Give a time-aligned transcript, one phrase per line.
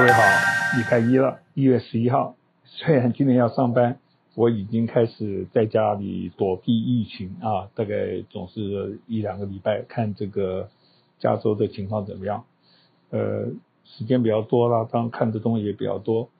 [0.00, 0.22] 各位好，
[0.78, 2.34] 礼拜一了，一月十一号。
[2.64, 3.98] 虽然今天要上班，
[4.34, 10.70] 我已经开始在家里躲避疫情啊，大概总是一两个礼拜，看这个
[11.18, 12.44] 加州的情况怎么样。
[13.10, 13.50] 呃，
[13.84, 16.30] 时间比较多了，当然看的东西也比较多。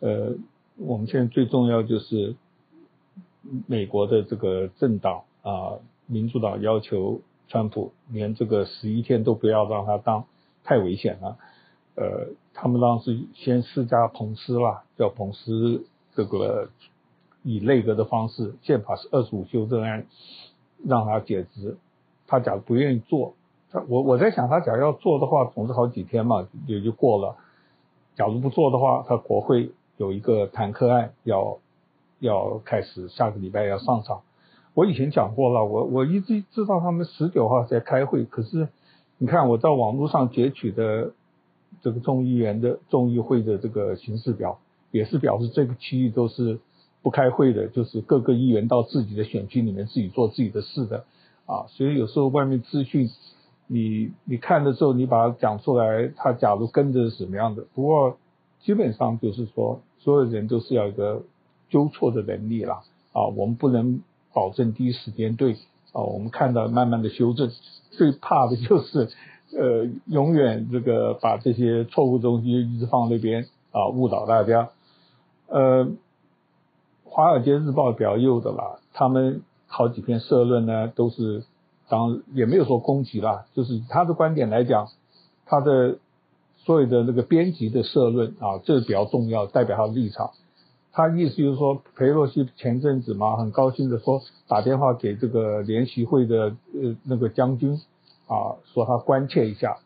[0.00, 0.34] 呃，
[0.76, 2.36] 我们现在最重要就是
[3.66, 10.26] 美国的这个政党啊，民主党要求川普连这个十一天都不要让他当，
[10.64, 11.38] 太危险了。
[11.94, 12.26] 呃，
[12.58, 15.84] 他们当时先施加彭斯啦，叫彭斯
[16.14, 16.70] 这个
[17.42, 20.06] 以内阁的方式，宪法是二十五修正案，
[20.82, 21.76] 让他解职。
[22.26, 23.34] 他假如不愿意做，
[23.70, 27.36] 他我我在想，他假如要做的话，总是好几天嘛，也就过了。
[28.14, 31.58] 假如不做的话，他国会有一个弹劾案要
[32.20, 34.22] 要开始，下个礼拜要上场。
[34.72, 38.68] 我以前讲过了，我我一直知道他们十九号在开会，可是
[39.18, 41.12] 你看我在网络上截取的。
[41.82, 44.58] 这个众议员的众议会的这个行事表
[44.90, 46.58] 也是表示这个区域都是
[47.02, 51.04] 不开会的，就是各个议员到自己的选区里面自己做自己的事的
[51.46, 51.66] 啊。
[51.68, 53.08] 所以有时候外面资讯
[53.66, 57.64] 你你看的时候，你把它讲出来，他假如跟着是什么样的？
[57.74, 58.16] 不过
[58.60, 61.22] 基本上就是说，所有人都是要一个
[61.68, 63.26] 纠错的能力啦啊。
[63.26, 64.02] 我们不能
[64.32, 65.52] 保证第一时间对
[65.92, 67.50] 啊，我们看到慢慢的修正。
[67.90, 69.10] 最怕的就是。
[69.58, 74.68] 呃，永远这个把这些错误东西一直放那边啊，误导大家。
[75.48, 75.86] 呃，
[77.04, 81.44] 《华尔街日报》比较右的啦，他们好几篇社论呢，都是
[81.88, 84.88] 当也没有说攻击啦，就是他的观点来讲，
[85.46, 85.98] 他的
[86.58, 90.32] 所有的那个编辑的社论啊，这比较重要，代表他的立场。
[90.92, 97.80] 他意思就是说，裴洛西前阵子嘛，很高兴的说打电话给这个联席会的呃那个将军。
[98.26, 99.78] 啊，说他关切一下，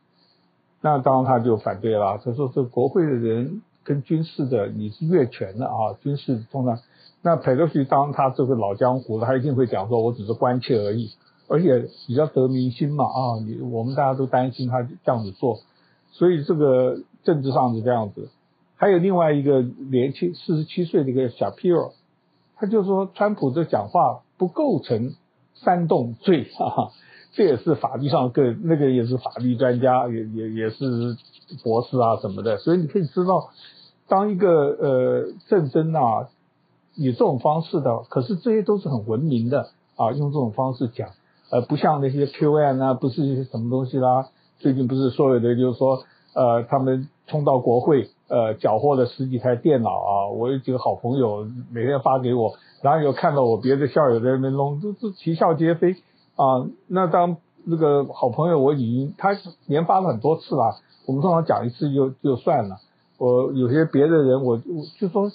[0.81, 2.19] 那当然他就反对了。
[2.25, 6.79] 他说这国会的人跟军事的你是越权的啊，军事通常。
[7.23, 11.11] 那裴洛西当他这个老江湖了，他一定会讲说，我只是关切而已，
[11.49, 15.59] 而且比较得民心嘛啊，你我们大家都担心他这样子做，
[16.13, 18.31] 所以这个政治上是这样子。
[18.77, 21.91] 还有另外一个年轻四十七岁的一个小皮尔，
[22.57, 25.15] 他就说川普这讲话不构成
[25.55, 26.89] 煽动罪啊。
[27.33, 31.17] 这也是法律上个那个也是法律专家，也也也是
[31.63, 33.51] 博士啊什么的，所以你可以知道，
[34.09, 36.29] 当一个呃战争啊，
[36.97, 41.11] 以这种方式的，可是这些都是很文明的啊，用这种方式讲，
[41.51, 44.29] 呃，不像那些 QN 啊，不是一些什么东西啦。
[44.59, 46.03] 最近不是所有的就是说，
[46.35, 55.97] 呃，他们冲到国会，呃，缴获了十几台电脑啊，我有几个好朋友每天发给我，然后又看到我别的校友在那边弄，都都啼笑皆非。
[56.41, 59.37] 啊，那当那个好朋友，我已经他
[59.67, 62.79] 连发了很多次了，我们通常讲一次就就算了。
[63.19, 64.61] 我有些别的人，我我
[64.99, 65.31] 就说，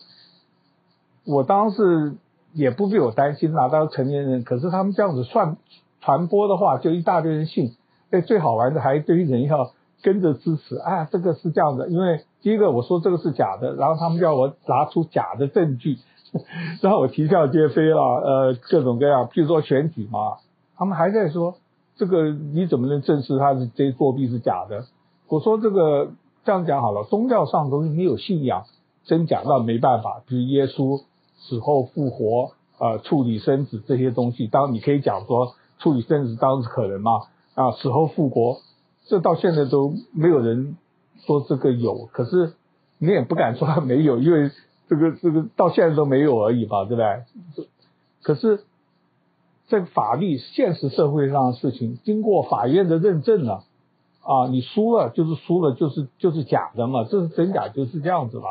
[1.27, 2.15] 我当时
[2.53, 5.57] 也不必我担心拿，当成年人，可是他们这样子算
[6.01, 7.75] 传播的话，就一大堆人信。
[8.09, 9.69] 哎，最好玩的还一堆人要
[10.01, 15.99] 跟着支持，啊，这个是这样的，因为第一个我说这个是假的，然后他们叫我拿出假的证据，
[16.81, 20.37] 然后我啼笑皆非了，呃，各种各样，譬如说选举嘛。
[20.77, 21.55] 他们还在说
[21.95, 24.85] 这个你怎么能证实他是这作弊是假的？
[25.29, 26.11] 我说这个
[26.43, 28.65] 这样讲好了，宗教上的东西你有信仰，
[29.05, 30.21] 真假那没办法。
[30.27, 31.01] 比如耶稣
[31.37, 37.11] 死后复活，呃，处理生子这些东西，当你可以讲说处理生子当然可能嘛，
[37.53, 38.57] 啊，死后复活，
[39.07, 40.75] 这到现在都没有人
[41.25, 42.53] 说这个有，可是
[42.99, 44.51] 你也不敢说他没有，因为
[44.89, 47.23] 这个这个到现在都没有而已吧，对不对？
[48.21, 48.65] 可是。
[49.67, 53.63] 这个法律现实社会上的事情，经过法院的认证了，
[54.21, 58.45] 啊，你输了就是输了，就是就是假的嘛，这是真假就是这样子了。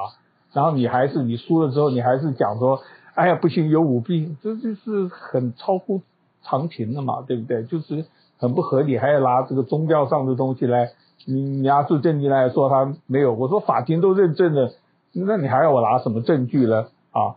[0.52, 2.80] 然后你还是你输了之后，你还是讲说，
[3.14, 6.00] 哎呀不行有舞弊，这就是很超乎
[6.42, 7.62] 常情的嘛，对不对？
[7.62, 8.04] 就是
[8.38, 10.90] 很不合理，还要拿这个宗教上的东西来，
[11.26, 13.32] 你你拿出证据来说他没有。
[13.34, 14.72] 我说法庭都认证了，
[15.12, 16.86] 那你还要我拿什么证据呢？
[17.12, 17.36] 啊，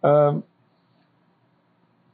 [0.00, 0.42] 呃。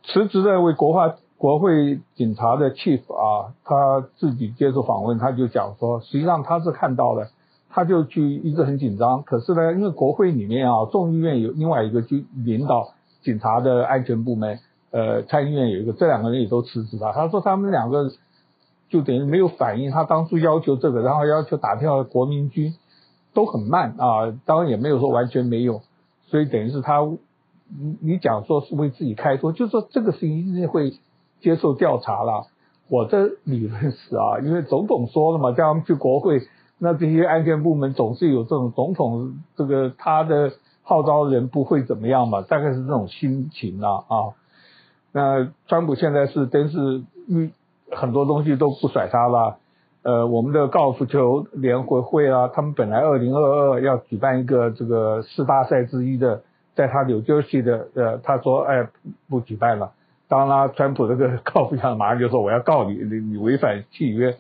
[0.05, 7.29] 辞职的为国化国会警察的 chief 啊，他自己接受访问，他就讲说，实际上他是看到了，
[7.71, 9.23] 他就去一直很紧张。
[9.23, 12.91] 可是呢，因为国会里面啊，众议院有另外一个就领导
[13.23, 14.59] 警察的安全部门，
[14.91, 17.13] 呃，参议院有一个，这两个人也都辞职了。
[17.13, 18.11] 他说他们两个
[18.89, 22.75] 就等于没有反应，他当初要求这个，然后要求打电话国民军
[23.35, 25.81] 都很慢啊，当然也没有说完全没有，
[26.27, 27.09] 所以等于是他。
[27.79, 30.93] 你你讲说是为自己开脱，就是说这个事情一定会
[31.41, 32.47] 接受调查了。
[32.89, 36.43] 我的理论是啊，因为总统说了嘛，叫他们去国会，
[36.79, 40.53] 那这些安全部门总是有这种总统这个他的
[40.83, 44.17] 号召人不会怎么样嘛，大概是这种心情啊啊。
[45.13, 47.53] 那川普现在是真是嗯
[47.91, 49.57] 很多东西都不甩他了。
[50.03, 56.43] 呃，我们的高尔夫球联合会啊，他们本来二零二二要举办一个这个四大赛之一的，
[56.75, 58.89] 在他纽约市的，呃，他说哎
[59.29, 59.93] 不举办了。
[60.29, 64.37] 当然，川普这个高尔夫球马上就说我要告你，你你违反契约。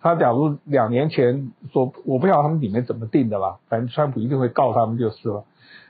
[0.00, 5.44] 他假如两年前说，我不知道他们里面怎么定的啦，反正川普一定会告他们就是了。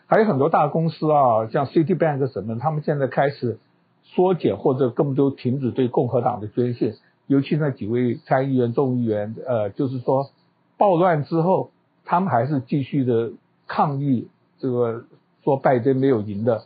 [0.06, 3.58] 还有很多大公司啊，像 Citibank 什么，他们现在开始
[4.02, 6.94] 缩减或者根本都停止对共和党的捐献。
[7.26, 10.30] 尤其那几位参议员、众议员，呃，就是说
[10.76, 11.70] 暴乱之后，
[12.04, 13.32] 他们还是继续的
[13.66, 15.04] 抗议，这个
[15.44, 16.62] 说拜登没有赢的，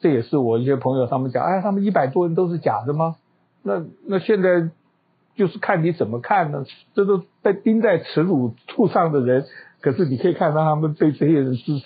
[0.00, 3.16] 这也是我一些朋友他们讲，哎，他们一百多人都是假的吗？
[3.62, 4.68] 那那现在
[5.34, 6.64] 就是看你怎么看呢？
[6.94, 9.46] 这都被钉在耻辱柱上的人，
[9.80, 11.84] 可是你可以看到他们被这些人支持，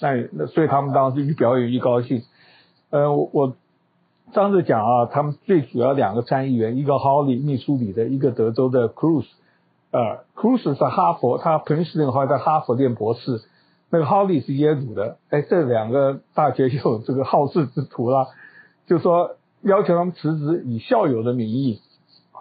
[0.00, 2.22] 那那所以他们当时一表演一高兴，
[2.90, 3.30] 呃，我。
[3.32, 3.56] 我
[4.32, 9.26] 上次讲啊，他们最主要两个参议员，一个 Hawley 密苏里的，一个德州的 Cruz，
[9.92, 13.42] 呃，Cruz 是哈佛，他 Princeton 后来在哈佛念博士，
[13.94, 18.26] 那个 Holly 是耶鲁的，哎，这两个大学就有这个好事之徒了，
[18.88, 21.80] 就说要求他们辞职，以校友的名义，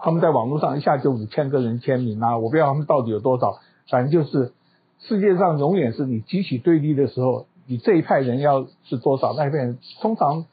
[0.02, 4.52] 他们在网络上一下就五千个人签名啊，我不知道他们到底有多少，反正就是
[4.98, 10.46] 世界上永远是你激起对立的时候，你这一派人要是多少，那一派人通常。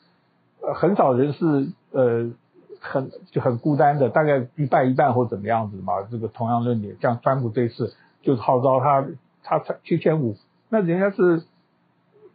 [0.63, 2.31] 呃，很少人是呃
[2.83, 5.95] 很就很孤单的，大概一半一半或怎么样子嘛。
[6.11, 9.07] 这个同样论点，像川普这次就是号召他，
[9.43, 10.37] 他才七千五，
[10.71, 11.43] 那人家是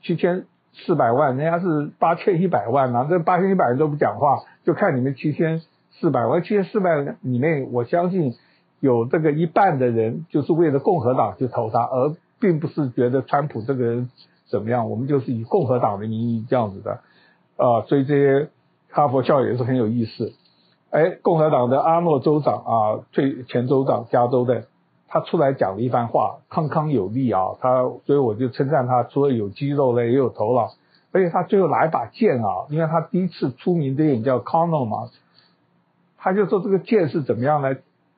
[0.04, 5.62] 七千四百万，人家是八千一百万啊，这八千一百人都不讲话，就看你们七千
[5.92, 8.36] 四百万，七千四百万里面，我相信
[8.82, 14.10] 有这个一半的人就是为了共和党去投他，而并不是觉得川普这个人
[14.50, 17.00] 怎么样，我们就是以共和党的名义这样子的。
[17.58, 18.50] 啊，所以这些
[18.90, 20.34] 哈佛校友也是很有意思。
[20.90, 24.66] 哎，共和党的阿诺州长啊，最前州长，加州的，
[25.08, 27.42] 他出来讲了一番话，铿铿有力啊。
[27.60, 30.72] 他所以我就称赞他，除了有肌肉呢，也有头脑。
[31.12, 35.10] 而且他最后拿一把剑啊，因为他第一次出名的电影叫《Connor》嘛，
[36.18, 37.76] 他就说这个剑是怎么样呢？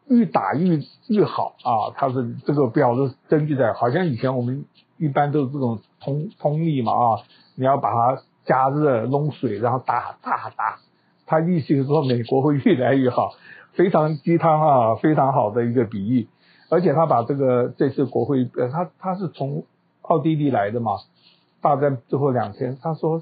[0.07, 1.94] 愈打愈愈好啊。
[1.95, 4.66] 他是这个表示根据在，好像以前我们
[4.98, 7.22] 一般都是这种通通力嘛啊，
[7.56, 8.22] 你要把它。
[8.48, 10.80] 加热弄水，然后打打打，
[11.25, 13.31] 他意思是说美国会越来越好，
[13.74, 16.30] 非常鸡汤啊，非常好的一个比喻。
[16.69, 19.63] 而且他把这个这次国会，呃，他他是从
[20.01, 20.93] 奥地利来的嘛，
[21.61, 23.21] 大战最后两天，他说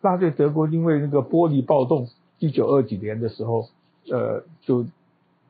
[0.00, 2.08] 纳粹德国因为那个玻璃暴动，
[2.38, 3.68] 一九二几年的时候，
[4.10, 4.84] 呃，就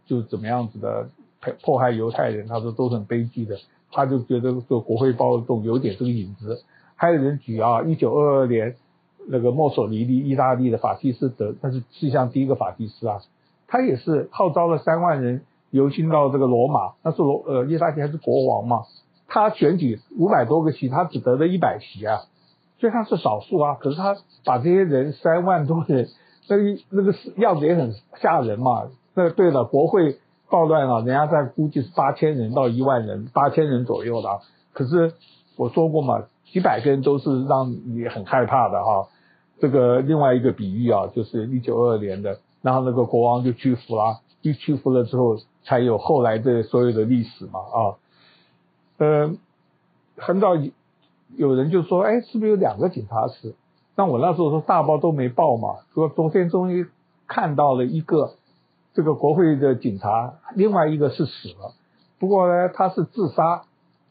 [0.06, 1.08] 就怎么样子的
[1.40, 3.58] 迫迫害犹太人，他说都很悲剧的，
[3.90, 6.62] 他就觉得这国会暴动有点这个影子。
[6.96, 8.76] 还有人举啊，一九二二年。
[9.26, 13.22] 那个墨索里尼，意大利的法西斯德，他是世界上第一个法西斯啊，
[13.66, 15.40] 他也是号召了三万人
[15.74, 18.84] 游行到这个罗马，那是罗呃意大利还是国王嘛，
[19.26, 22.20] 他选举五百多个席，他只得了一百席啊，
[22.78, 26.06] 所以他是少数啊，可是他把这些人三万多人，
[26.48, 26.56] 那
[26.90, 27.92] 那个样子也很
[28.22, 28.84] 吓人嘛。
[29.14, 30.18] 那对了，国会
[30.48, 34.28] 暴乱啊，人家在估计是八千人到一万人，八千人左右的，
[34.72, 35.14] 可是
[35.56, 36.22] 我说过嘛，
[36.52, 39.08] 几百个人都是让你很害怕的哈。
[39.60, 47.78] 这个另外一个比喻啊，就是一九二二年的，然后那个国王就屈服了，一屈服了之后，才有后来的所有的历史嘛啊，
[48.98, 49.34] 呃，
[50.18, 50.50] 很早
[51.34, 53.54] 有人就说，哎，是不是有两个警察死？
[53.96, 56.86] 那我那时候说大报都没报嘛，说昨天终于
[57.26, 58.34] 看到了一个
[58.92, 61.72] 这个国会的警察，另外一个是死了，
[62.18, 63.62] 不过呢，他是自杀，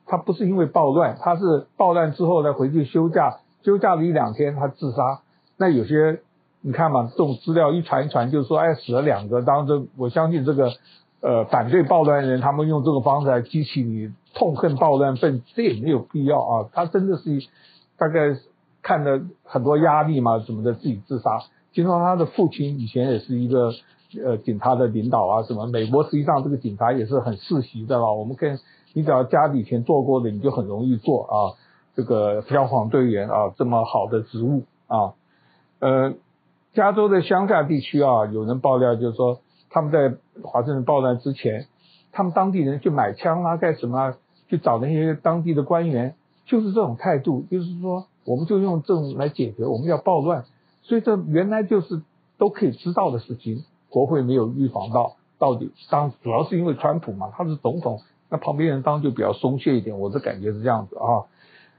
[0.07, 5.21] 他不是因为暴乱，他是暴乱之后呢回去休假，休假了一两天，他自杀。
[5.57, 6.23] 那有些
[6.65, 9.41] 你看嘛，这种资料一传一传，就是说，哎，死了两个。
[9.41, 10.72] 当然，我相信这个，
[11.20, 16.70] 呃，反对暴乱的人，他们用这个方式来激起你痛恨暴乱分子，这也没有必要啊。
[16.72, 17.29] 他真的是
[17.98, 18.38] 大概
[18.82, 21.41] 看了很多压力嘛，什么的，自己自杀。
[21.74, 23.74] 听说他的父亲以前也是一个
[24.24, 28.13] 呃警察的领导啊，什么美国实际上这个警察也是很世袭的了。
[28.13, 28.58] 我们跟，
[28.93, 31.36] 你只要家里以前做过的，你就很容易做啊。
[31.96, 35.13] 这个消防队员啊，这么好的职务啊。
[35.79, 36.13] 呃，
[36.73, 39.39] 加州的乡下地区啊，有人爆料就是说，
[39.69, 41.67] 他们在华盛顿暴乱之前，
[42.11, 44.15] 他们当地人去买枪啊，干什么？
[44.49, 46.13] 去找那些当地的官员，
[46.45, 50.45] 就是这种态度，就是说，我们就用这种来解决，我们要暴乱。
[50.83, 52.03] 所以这原来就是
[52.37, 61.25] 都可以知道的事情，国会没有预防到，到底当主要是因为川普嘛，他是总统，那旁边人当就比较松懈一点，我的感觉是这样子啊。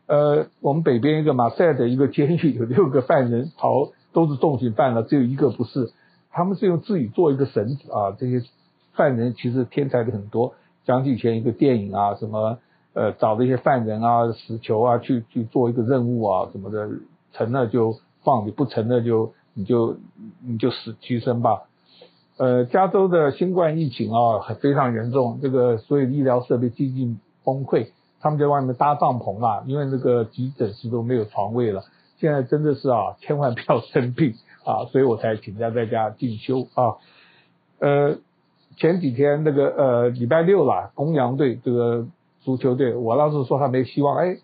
[0.07, 5.93] 呃，我们北边一个马赛的一个监狱有六个犯人逃，都是重刑犯了，只有一个不是。
[6.31, 8.43] 他们是用自己做一个绳子啊，这些
[8.95, 10.55] 犯人其实天才的很多。
[10.85, 12.59] 讲起以前一个电影啊，什么
[12.93, 16.89] 呃找这些犯人啊死囚啊去去做一个任务啊什么的，
[17.33, 19.97] 成了就放你，不成了就你就
[20.43, 21.63] 你就死屈身吧。
[22.37, 27.91] 呃，加州的新冠疫情啊，非常严重，这个所有医疗设备几近崩溃，
[28.21, 31.85] 他们在外面搭帐篷啊，因为那个急诊室都没有床位了。
[32.25, 34.33] 现在真的是啊，千万不要生病
[34.65, 36.97] 啊， 所以我才请假在家进修啊。
[37.81, 38.17] 呃，
[38.79, 42.07] 前几天那个呃礼拜六啦，公羊队这个
[42.41, 44.39] 足球队，我当时说他没希望，哎，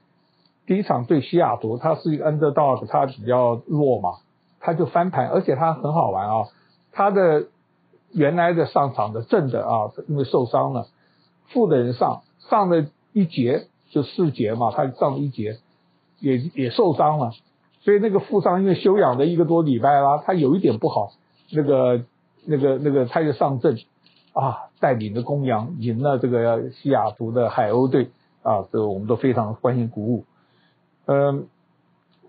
[0.66, 4.18] 第一场对西雅图，他是一个 underdog，他比较弱嘛，
[4.60, 6.48] 他就翻盘，而且他很好玩啊，
[6.92, 7.46] 他的。
[8.12, 10.88] 原来的上场的正的啊，因为受伤了，
[11.46, 15.58] 负的人上上了一节就四节嘛，他上了一节
[16.18, 17.30] 也也受伤了，
[17.80, 21.12] 所以那个富商因为休养了一个多礼拜啦，他有一点不好，
[21.52, 22.02] 那个
[22.46, 23.76] 那个那个他就上阵
[24.32, 28.10] 啊，带领着公羊赢了这个西雅图的海鸥队
[28.42, 30.24] 啊，这个我们都非常欢欣鼓舞。
[31.06, 31.46] 嗯，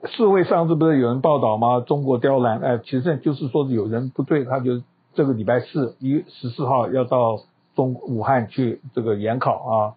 [0.05, 1.79] 世卫上次不是有人报道吗？
[1.79, 4.81] 中国刁难，哎，其实就是说有人不对，他就。
[5.13, 7.41] 这个礼拜四一十四号要到
[7.75, 9.96] 中武汉去这个研考啊，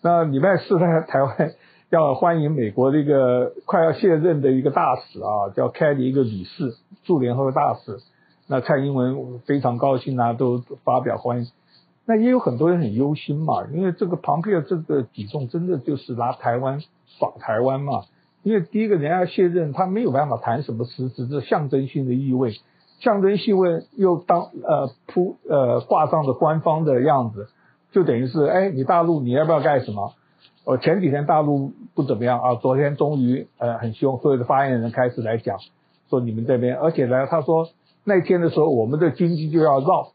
[0.00, 1.52] 那礼拜四在台湾
[1.96, 6.74] 要欢迎美国的一个快要卸任的一个大使啊，叫凯里一个理事
[7.04, 7.96] 驻联合国大使，
[8.46, 11.50] 那蔡英文非常高兴啊，都发表欢迎。
[12.04, 16.82] 那也有很多人很忧心嘛，因为这个庞佩奥这个举动真的就是拿台湾
[17.18, 18.02] 耍台湾嘛，
[18.42, 22.52] 因为第一个人家卸任，他没有办法谈什么实质的象征性的意味。
[23.00, 27.48] 象征性问又当呃铺呃挂上的官方的样子，
[27.90, 30.12] 就等于是哎，你大陆你要不要干什么？
[30.66, 35.58] 我前几天大陆不怎么样啊，昨天终于呃很凶，所有的发言人开始来讲
[36.10, 37.68] 说你们这边，而且呢他说
[38.02, 40.08] 那天的时候我们的经济就要绕，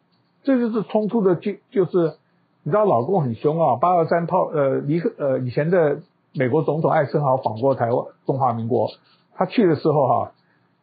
[0.44, 2.18] 这就是冲突的就就是
[2.64, 6.02] 你知道老公很凶啊，八二三炮呃尼克呃以前的
[6.34, 8.90] 美国总统艾森豪访过台湾中华民国，
[9.34, 10.32] 他去的时候哈、啊，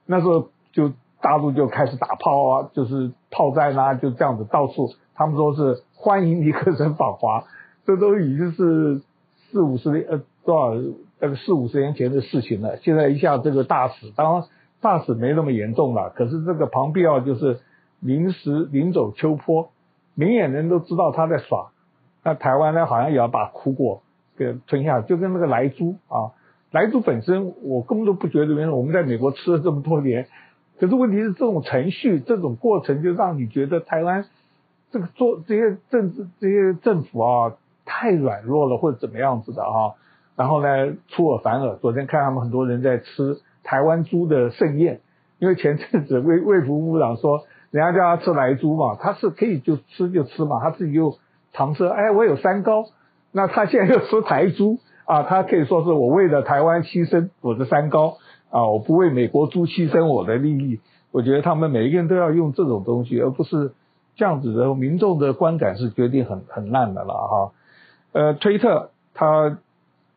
[0.06, 0.90] 那时候就。
[1.20, 7.42] 大陆就开始打炮啊，就是炮战啊，就这样子到处，他们说是欢迎尼克森访华，
[7.84, 9.02] 这都已经是
[9.50, 10.75] 四五十年呃多少
[11.21, 12.76] 那个四五十年前的事情了。
[12.78, 14.45] 现在一下这个大使，当然
[14.81, 17.61] 大使没那么严重了，可是这个庞佩奥就是
[18.00, 19.71] 临时临走秋坡，
[20.14, 21.71] 明眼人都知道他在耍。
[22.25, 24.02] 那台湾呢，好像也要把苦果
[24.37, 26.33] 给吞下，就跟那个莱猪啊，
[26.71, 30.26] 莱猪本身我根本都不觉得，因为我们在美国吃了这么多年。
[30.78, 34.26] 可是问题是，这种程序、这种过程，就让你觉得台湾
[34.93, 37.57] 这个做这些政治、这些政府啊，
[37.88, 39.92] 太软弱了，或者怎么样子的哈、啊。
[40.37, 41.76] 然后呢，出尔反尔。
[41.80, 45.00] 昨天看他们很多人在吃台湾猪的盛宴，
[45.38, 51.16] 因为前阵子卫卫福部长说，人家叫他吃莱猪嘛，他是可以就吃就吃嘛，他自己又
[51.54, 52.85] 搪塞，哎，我有三高，
[53.33, 58.18] 那他现在又吃台猪啊，他可以说是我为了台湾牺牲我的三高。
[58.50, 58.64] 啊！
[58.64, 60.80] 我不为美国猪牺牲我的利益，
[61.11, 63.73] 我觉得他们每一个人都要用这种东西，而不是
[64.16, 64.75] 这样子的。
[64.75, 67.52] 民众的观感是决定很很烂的了哈。
[68.12, 69.59] 呃，推特他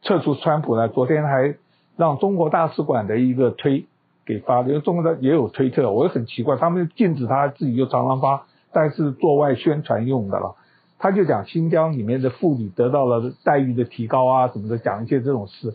[0.02, 1.56] 撤出川普呢，昨天还
[1.98, 3.86] 让中国大使馆的一个推
[4.26, 10.56] 给发，因为中国的也有推特，我也很奇怪，他们禁止他自己就常常发，但是做外宣传用的了。
[10.98, 15.74] 他就讲新疆里面的妇女得到了待遇的提高啊，什么的，讲一些这种事。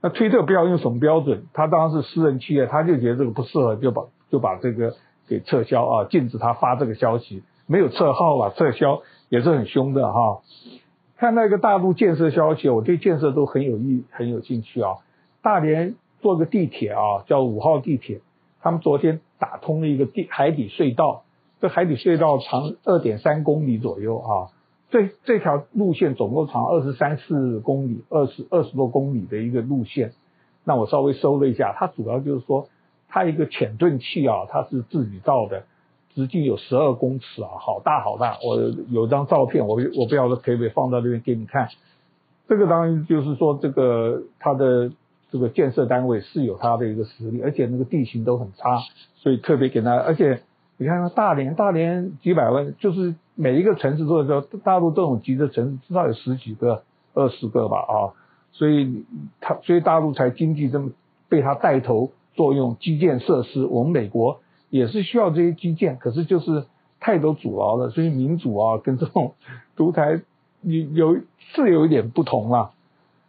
[0.00, 1.46] 那推特不要用什么标准？
[1.54, 4.94] 他当然是私人企业，他就觉得这个不适合，就把就把这个
[5.26, 10.38] 给撤销啊，禁止他发这个消息，没有撤号啊，撤销也是很凶的哈。
[11.18, 14.98] 看那个大陆建设消息，我对建设都很有意很有兴趣啊。
[15.42, 18.20] 大连做个地铁啊，叫五号地铁，
[18.60, 21.24] 他们昨天打通了一个地海底隧道，
[21.60, 24.54] 这海底隧道长二点三公里左右啊。
[24.90, 30.12] 这这条路线总共长二十三四公里，二十二十多公里的一个路线。
[30.62, 32.68] 那我稍微搜了一下，它主要就是说，
[33.08, 35.64] 它一个潜盾器啊，它是自己造的，
[36.18, 38.38] 直径有十二公尺啊，好大好大。
[38.44, 38.56] 我
[38.90, 41.68] 有张照片，我我不晓得可不可以放到这边给你看。
[42.48, 44.90] 这个当然就是说，这个它的
[45.30, 48.80] 这个建设单位是有它的一个实力，而且那个地形都很差，
[49.14, 50.40] 所以特别给它，而且。
[50.80, 56.84] 你看，大连，大连几百万，就是每一个城市都有，大陆这种级的城市至少有十几个、
[57.14, 58.14] 二十个吧，啊，
[58.52, 59.04] 所以
[59.40, 60.92] 它，所以大陆才经济这么
[61.28, 64.38] 被它带头作用，基建设施，我们美国
[64.70, 66.64] 也是需要这些基建，可是就是
[67.00, 69.34] 太多阻挠了，所以民主啊，跟这种
[69.76, 70.20] 独裁
[70.62, 72.72] 有有是有一点不同了。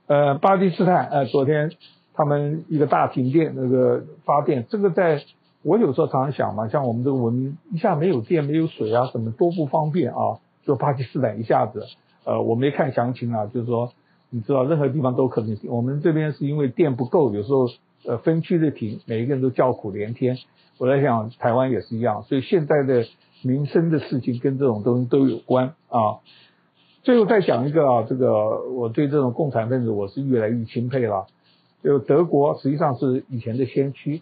[0.07, 1.71] 呃，巴基斯坦呃，昨天
[2.13, 5.21] 他们一个大停电，那个发电，这个在
[5.61, 11.85] 我有时候常常想嘛，像我们这个文明一下没有电没有水啊，什么多不方便啊，就巴基斯坦一下子，
[12.25, 13.91] 呃，我没看详情啊，就是说
[14.29, 17.67] 你知道任何地方都可能，我们这边是因为电不够，有时候
[18.07, 20.37] 呃分区的停，每一个人都叫苦连天。
[20.79, 23.05] 我在想台湾也是一样，所以现在的
[23.43, 26.19] 民生的事情跟这种东西都有关啊。
[27.03, 31.27] 最后再讲一个啊，这个我对这种共产分子我是越来越钦佩了。
[31.83, 34.21] 就德国实际上是以前的先驱，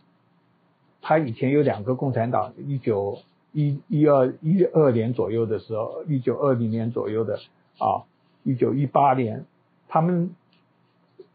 [1.02, 3.20] 他以前有两个共产党，一九
[3.52, 7.36] 一一二一二年左右的时候，一九二零年左右的
[7.78, 8.02] 啊，
[8.44, 9.46] 一九一八年，
[9.88, 10.36] 他们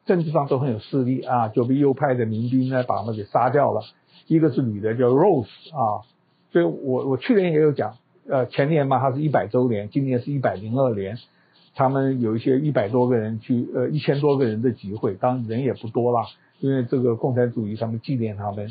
[0.05, 3.83] 政治上都很有势力啊，就被右派的民兵呢把他们给杀掉了。
[4.27, 6.05] 一个是女的叫 Rose 啊，
[6.53, 7.95] 所以我我去年也有讲。
[8.31, 11.19] 呃，前年嘛，它是一百周年，今年是一百零二年，
[11.75, 16.25] 他们有一些一百多个人去，呃，一千多个人的集会，当然人也不多啦，
[16.61, 18.71] 因为这个共产主义他们纪念他们。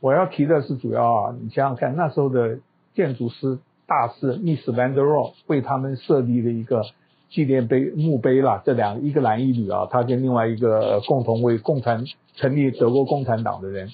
[0.00, 2.58] 我要提的是主要啊，你想想看，那时候的
[2.94, 6.82] 建筑师大师 Miss van der Rohe 为他们设立了一个
[7.30, 12.04] 纪念碑墓碑啦，这两一个男一女啊，他跟另外一个共同为共产
[12.36, 13.88] 成立德国共产党的人。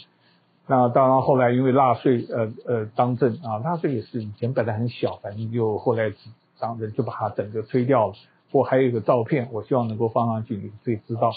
[0.71, 6.13] 那当然，后来因为纳粹呃呃当政啊，纳粹也是以前本来很小，反正就后来
[6.61, 8.15] 当人就把它整个推掉了。
[8.53, 11.33] 我还有一个照片，我希望能够放上去，你可以知道。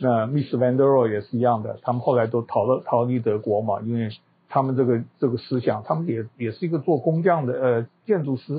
[0.00, 4.10] 那 Miss van der Rohe 也是一样的，他们后来都逃了逃离德国嘛，因为
[4.50, 8.58] 他们这个这个思想，他们也也是一个做工匠的呃建筑师，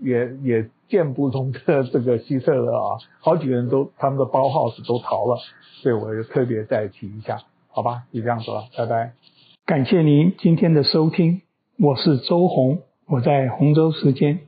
[0.00, 5.38] 也也见不同的这个希特勒啊，好几个人都他们的包 house 都逃了，
[5.82, 9.12] 所以我就特别再提一下，好吧，就这样子了，拜拜。
[9.66, 11.42] 感谢您今天的收听，
[11.76, 14.38] 我是周红，我在洪州时间。